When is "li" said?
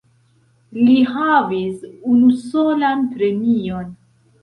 0.77-0.95